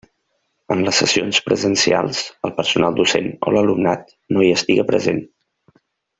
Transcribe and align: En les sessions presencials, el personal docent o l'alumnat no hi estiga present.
En 0.75 0.79
les 0.85 1.01
sessions 1.01 1.39
presencials, 1.49 2.21
el 2.49 2.55
personal 2.61 2.97
docent 3.01 3.29
o 3.51 3.55
l'alumnat 3.59 4.11
no 4.35 4.47
hi 4.47 4.51
estiga 4.57 4.87
present. 4.91 5.23